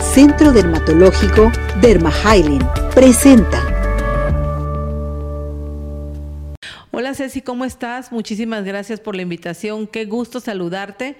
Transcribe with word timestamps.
Centro 0.00 0.52
Dermatológico 0.52 1.50
Dermahylen 1.80 2.60
presenta. 2.94 3.60
Hola 6.92 7.14
Ceci, 7.14 7.42
¿cómo 7.42 7.64
estás? 7.64 8.12
Muchísimas 8.12 8.64
gracias 8.64 9.00
por 9.00 9.16
la 9.16 9.22
invitación. 9.22 9.88
Qué 9.88 10.04
gusto 10.04 10.38
saludarte. 10.38 11.16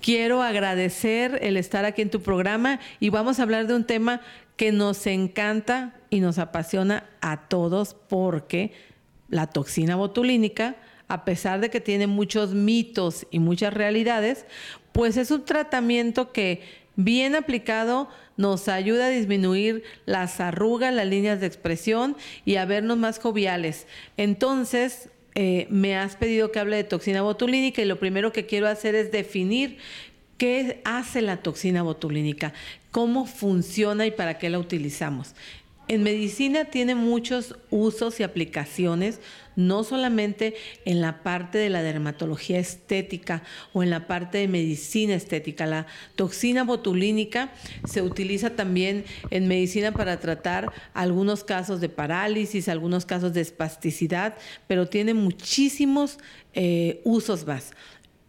Quiero 0.00 0.42
agradecer 0.42 1.38
el 1.42 1.56
estar 1.56 1.84
aquí 1.84 2.02
en 2.02 2.10
tu 2.10 2.22
programa 2.22 2.80
y 2.98 3.10
vamos 3.10 3.38
a 3.38 3.44
hablar 3.44 3.68
de 3.68 3.76
un 3.76 3.84
tema 3.84 4.20
que 4.56 4.72
nos 4.72 5.06
encanta 5.06 5.94
y 6.10 6.18
nos 6.18 6.38
apasiona 6.38 7.04
a 7.20 7.46
todos 7.46 7.94
porque 7.94 8.72
la 9.28 9.46
toxina 9.46 9.94
botulínica, 9.94 10.74
a 11.06 11.24
pesar 11.24 11.60
de 11.60 11.70
que 11.70 11.80
tiene 11.80 12.08
muchos 12.08 12.52
mitos 12.52 13.28
y 13.30 13.38
muchas 13.38 13.74
realidades, 13.74 14.44
pues 14.92 15.16
es 15.16 15.30
un 15.30 15.44
tratamiento 15.44 16.32
que 16.32 16.79
bien 16.96 17.34
aplicado 17.34 18.08
nos 18.36 18.68
ayuda 18.68 19.06
a 19.06 19.10
disminuir 19.10 19.82
las 20.06 20.40
arrugas, 20.40 20.94
las 20.94 21.06
líneas 21.06 21.40
de 21.40 21.46
expresión 21.46 22.16
y 22.44 22.56
a 22.56 22.64
vernos 22.64 22.96
más 22.96 23.18
joviales. 23.18 23.86
Entonces, 24.16 25.10
eh, 25.34 25.66
me 25.70 25.96
has 25.96 26.16
pedido 26.16 26.50
que 26.50 26.58
hable 26.58 26.76
de 26.76 26.84
toxina 26.84 27.22
botulínica 27.22 27.82
y 27.82 27.84
lo 27.84 27.98
primero 27.98 28.32
que 28.32 28.46
quiero 28.46 28.66
hacer 28.66 28.94
es 28.94 29.12
definir 29.12 29.78
qué 30.38 30.80
hace 30.84 31.20
la 31.20 31.36
toxina 31.36 31.82
botulínica, 31.82 32.54
cómo 32.90 33.26
funciona 33.26 34.06
y 34.06 34.10
para 34.10 34.38
qué 34.38 34.48
la 34.48 34.58
utilizamos. 34.58 35.34
En 35.90 36.04
medicina 36.04 36.66
tiene 36.66 36.94
muchos 36.94 37.56
usos 37.68 38.20
y 38.20 38.22
aplicaciones, 38.22 39.18
no 39.56 39.82
solamente 39.82 40.54
en 40.84 41.00
la 41.00 41.24
parte 41.24 41.58
de 41.58 41.68
la 41.68 41.82
dermatología 41.82 42.60
estética 42.60 43.42
o 43.72 43.82
en 43.82 43.90
la 43.90 44.06
parte 44.06 44.38
de 44.38 44.46
medicina 44.46 45.16
estética. 45.16 45.66
La 45.66 45.88
toxina 46.14 46.62
botulínica 46.62 47.50
se 47.88 48.02
utiliza 48.02 48.50
también 48.50 49.04
en 49.30 49.48
medicina 49.48 49.90
para 49.90 50.20
tratar 50.20 50.70
algunos 50.94 51.42
casos 51.42 51.80
de 51.80 51.88
parálisis, 51.88 52.68
algunos 52.68 53.04
casos 53.04 53.34
de 53.34 53.40
espasticidad, 53.40 54.36
pero 54.68 54.86
tiene 54.86 55.12
muchísimos 55.12 56.20
eh, 56.54 57.00
usos 57.02 57.44
más. 57.48 57.72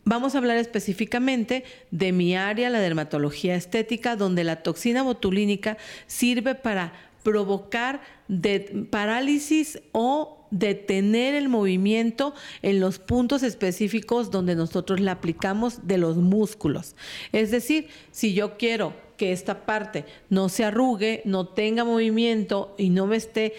Vamos 0.04 0.34
a 0.34 0.40
hablar 0.40 0.58
específicamente 0.58 1.64
de 1.92 2.12
mi 2.12 2.36
área, 2.36 2.72
la 2.72 2.80
dermatología 2.80 3.54
estética, 3.54 4.16
donde 4.16 4.44
la 4.44 4.64
toxina 4.64 5.04
botulínica 5.04 5.78
sirve 6.08 6.56
para 6.56 7.11
provocar 7.24 8.02
parálisis 8.90 9.80
o 9.92 10.48
detener 10.52 11.34
el 11.34 11.50
movimiento 11.50 12.34
en 12.62 12.80
los 12.80 13.00
puntos 13.00 13.42
específicos 13.42 14.32
donde 14.32 14.56
nosotros 14.56 15.00
la 15.00 15.14
aplicamos 15.14 15.88
de 15.88 15.98
los 15.98 16.18
músculos. 16.18 16.96
Es 17.32 17.52
decir, 17.52 17.88
si 18.12 18.34
yo 18.34 18.58
quiero 18.58 18.94
que 19.18 19.32
esta 19.32 19.66
parte 19.66 20.06
no 20.30 20.50
se 20.50 20.66
arrugue, 20.66 21.22
no 21.26 21.48
tenga 21.48 21.84
movimiento 21.84 22.76
y 22.78 22.90
no 22.90 23.08
me 23.08 23.16
esté 23.16 23.54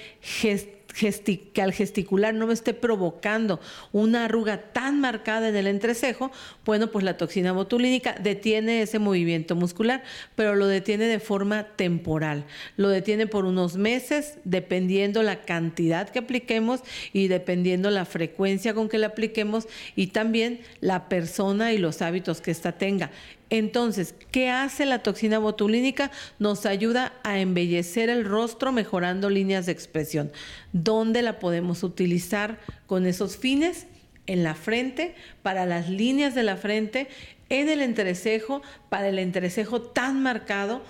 que 0.93 1.63
al 1.63 1.73
gesticular 1.73 2.35
no 2.35 2.47
me 2.47 2.55
esté 2.55 2.75
provocando 2.75 3.61
una 3.93 4.27
arruga 4.27 4.73
tan 4.73 5.01
marcada 5.01 5.49
en 5.49 5.57
el 5.57 5.67
entrecejo, 5.67 6.31
bueno, 6.65 6.91
pues 6.91 7.05
la 7.05 7.17
toxina 7.17 7.53
botulínica 7.53 8.15
detiene 8.21 8.83
ese 8.83 8.99
movimiento 8.99 9.57
muscular, 9.57 10.03
pero 10.37 10.55
lo 10.55 10.67
detiene 10.67 11.07
de 11.07 11.21
forma 11.21 11.65
temporal. 11.77 12.45
Lo 12.77 12.89
detiene 12.89 13.27
por 13.27 13.45
unos 13.45 13.77
meses, 13.77 14.39
dependiendo 14.45 15.23
la 15.23 15.43
cantidad 15.43 16.09
que 16.09 16.21
apliquemos 16.21 16.81
y 17.13 17.29
dependiendo 17.29 17.91
la 17.91 18.05
frecuencia 18.05 18.75
con 18.75 18.89
que 18.89 18.99
la 18.99 19.09
apliquemos 19.09 19.67
y 19.97 20.09
también 20.09 20.61
la 20.81 21.09
persona 21.09 21.73
y 21.73 21.79
los 21.79 22.03
hábitos 22.03 22.41
que 22.41 22.51
ésta 22.51 22.73
tenga. 22.73 23.11
Entonces, 23.53 24.15
¿qué 24.31 24.49
hace 24.49 24.87
la 24.87 25.03
toxina 25.03 25.39
botulínica? 25.39 26.11
Nos 26.39 26.65
ayuda 26.65 27.13
a 27.23 27.39
embellecer 27.39 28.09
el 28.09 28.25
rostro 28.25 28.73
mejorando 28.73 29.29
líneas 29.29 29.67
de 29.67 29.73
expresión. 29.73 30.33
¿Dónde 30.73 31.21
la 31.21 31.39
podemos 31.39 31.83
utilizar 31.83 32.59
con 32.87 33.05
esos 33.05 33.37
fines? 33.37 33.87
En 34.27 34.43
la 34.43 34.55
frente, 34.55 35.15
para 35.43 35.67
las 35.67 35.91
líneas 35.91 36.35
de 36.35 36.45
la 36.45 36.57
frente, 36.57 37.09
en 37.51 37.69
el 37.69 37.83
entrecejo, 37.83 38.63
para 38.89 39.11
el 39.11 39.19
entrecejo 39.19 39.83
tan 39.83 40.23
marcado, 40.23 40.81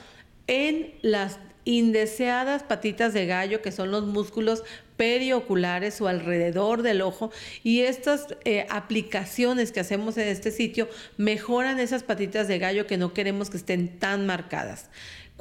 en 0.46 0.94
las 1.02 1.40
indeseadas 1.64 2.62
patitas 2.62 3.12
de 3.12 3.26
gallo, 3.26 3.60
que 3.60 3.72
son 3.72 3.90
los 3.90 4.06
músculos 4.06 4.62
perioculares 5.02 6.00
o 6.00 6.06
alrededor 6.06 6.82
del 6.82 7.02
ojo, 7.02 7.32
y 7.64 7.80
estas 7.80 8.36
eh, 8.44 8.68
aplicaciones 8.70 9.72
que 9.72 9.80
hacemos 9.80 10.16
en 10.16 10.28
este 10.28 10.52
sitio 10.52 10.88
mejoran 11.16 11.80
esas 11.80 12.04
patitas 12.04 12.46
de 12.46 12.60
gallo 12.60 12.86
que 12.86 12.96
no 12.96 13.12
queremos 13.12 13.50
que 13.50 13.56
estén 13.56 13.98
tan 13.98 14.26
marcadas. 14.26 14.90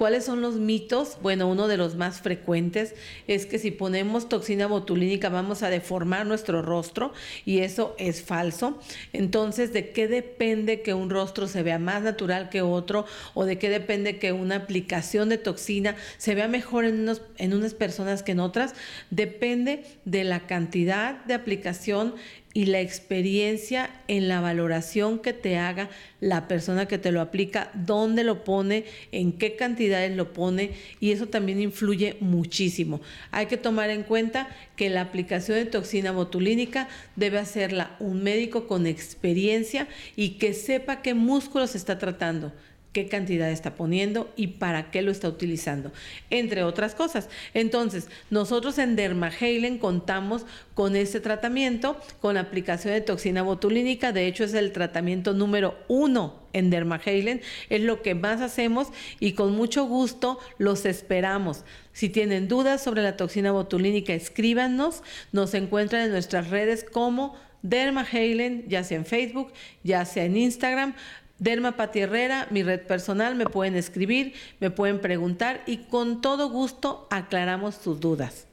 ¿Cuáles 0.01 0.25
son 0.25 0.41
los 0.41 0.55
mitos? 0.55 1.19
Bueno, 1.21 1.47
uno 1.47 1.67
de 1.67 1.77
los 1.77 1.93
más 1.93 2.21
frecuentes 2.21 2.95
es 3.27 3.45
que 3.45 3.59
si 3.59 3.69
ponemos 3.69 4.29
toxina 4.29 4.65
botulínica 4.65 5.29
vamos 5.29 5.61
a 5.61 5.69
deformar 5.69 6.25
nuestro 6.25 6.63
rostro 6.63 7.13
y 7.45 7.59
eso 7.59 7.95
es 7.99 8.23
falso. 8.23 8.79
Entonces, 9.13 9.73
¿de 9.73 9.91
qué 9.91 10.07
depende 10.07 10.81
que 10.81 10.95
un 10.95 11.11
rostro 11.11 11.47
se 11.47 11.61
vea 11.61 11.77
más 11.77 12.01
natural 12.01 12.49
que 12.49 12.63
otro 12.63 13.05
o 13.35 13.45
de 13.45 13.59
qué 13.59 13.69
depende 13.69 14.17
que 14.17 14.31
una 14.31 14.55
aplicación 14.55 15.29
de 15.29 15.37
toxina 15.37 15.95
se 16.17 16.33
vea 16.33 16.47
mejor 16.47 16.85
en, 16.85 17.07
en 17.37 17.53
unas 17.53 17.75
personas 17.75 18.23
que 18.23 18.31
en 18.31 18.39
otras? 18.39 18.73
Depende 19.11 19.83
de 20.05 20.23
la 20.23 20.47
cantidad 20.47 21.23
de 21.25 21.35
aplicación 21.35 22.15
y 22.53 22.65
la 22.65 22.81
experiencia 22.81 23.89
en 24.07 24.27
la 24.27 24.41
valoración 24.41 25.19
que 25.19 25.33
te 25.33 25.57
haga 25.57 25.89
la 26.19 26.47
persona 26.47 26.85
que 26.85 26.97
te 26.97 27.11
lo 27.11 27.21
aplica, 27.21 27.71
dónde 27.73 28.23
lo 28.23 28.43
pone, 28.43 28.85
en 29.11 29.31
qué 29.31 29.55
cantidades 29.55 30.15
lo 30.15 30.33
pone 30.33 30.71
y 30.99 31.11
eso 31.11 31.27
también 31.27 31.61
influye 31.61 32.17
muchísimo. 32.19 33.01
Hay 33.31 33.45
que 33.45 33.57
tomar 33.57 33.89
en 33.89 34.03
cuenta 34.03 34.49
que 34.75 34.89
la 34.89 35.01
aplicación 35.01 35.57
de 35.57 35.65
toxina 35.65 36.11
botulínica 36.11 36.89
debe 37.15 37.39
hacerla 37.39 37.95
un 37.99 38.21
médico 38.23 38.67
con 38.67 38.85
experiencia 38.85 39.87
y 40.15 40.31
que 40.31 40.53
sepa 40.53 41.01
qué 41.01 41.13
músculos 41.13 41.75
está 41.75 41.97
tratando 41.97 42.51
qué 42.93 43.07
cantidad 43.07 43.49
está 43.49 43.75
poniendo 43.75 44.31
y 44.35 44.47
para 44.47 44.91
qué 44.91 45.01
lo 45.01 45.11
está 45.11 45.29
utilizando, 45.29 45.91
entre 46.29 46.63
otras 46.63 46.93
cosas. 46.93 47.29
Entonces, 47.53 48.09
nosotros 48.29 48.77
en 48.77 48.95
Dermaheilen 48.95 49.77
contamos 49.77 50.45
con 50.73 50.95
este 50.95 51.19
tratamiento, 51.19 51.97
con 52.19 52.37
aplicación 52.37 52.93
de 52.93 53.01
toxina 53.01 53.43
botulínica, 53.43 54.11
de 54.11 54.27
hecho 54.27 54.43
es 54.43 54.53
el 54.53 54.71
tratamiento 54.71 55.33
número 55.33 55.77
uno 55.87 56.41
en 56.53 56.69
Dermaheilen, 56.69 57.41
es 57.69 57.81
lo 57.81 58.01
que 58.01 58.13
más 58.13 58.41
hacemos 58.41 58.89
y 59.19 59.33
con 59.33 59.53
mucho 59.53 59.85
gusto 59.85 60.39
los 60.57 60.85
esperamos. 60.85 61.63
Si 61.93 62.09
tienen 62.09 62.47
dudas 62.47 62.83
sobre 62.83 63.03
la 63.03 63.15
toxina 63.15 63.51
botulínica, 63.51 64.13
escríbanos, 64.13 65.03
nos 65.31 65.53
encuentran 65.53 66.03
en 66.03 66.11
nuestras 66.11 66.49
redes 66.49 66.83
como 66.83 67.35
Dermaheilen, 67.63 68.65
ya 68.67 68.83
sea 68.83 68.97
en 68.97 69.05
Facebook, 69.05 69.53
ya 69.83 70.03
sea 70.05 70.25
en 70.25 70.35
Instagram, 70.35 70.95
Derma 71.41 71.71
Pati 71.71 72.01
Herrera, 72.01 72.45
mi 72.51 72.61
red 72.61 72.81
personal, 72.81 73.33
me 73.33 73.45
pueden 73.45 73.75
escribir, 73.75 74.33
me 74.59 74.69
pueden 74.69 75.01
preguntar 75.01 75.63
y 75.65 75.77
con 75.77 76.21
todo 76.21 76.49
gusto 76.49 77.07
aclaramos 77.09 77.73
sus 77.73 77.99
dudas. 77.99 78.45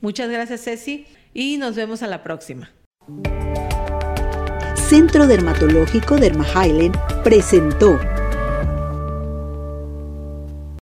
Muchas 0.00 0.30
gracias 0.30 0.62
Ceci 0.62 1.06
y 1.34 1.56
nos 1.56 1.74
vemos 1.74 2.04
a 2.04 2.06
la 2.06 2.22
próxima. 2.22 2.70
Centro 4.76 5.26
Dermatológico 5.26 6.18
Derma 6.18 6.46
presentó 7.24 7.98